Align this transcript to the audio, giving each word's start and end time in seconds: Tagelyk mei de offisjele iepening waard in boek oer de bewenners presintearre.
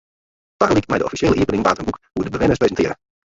Tagelyk 0.61 0.87
mei 0.93 0.97
de 1.01 1.05
offisjele 1.09 1.37
iepening 1.41 1.65
waard 1.67 1.79
in 1.81 1.85
boek 1.91 1.99
oer 2.19 2.25
de 2.25 2.31
bewenners 2.33 2.61
presintearre. 2.63 2.95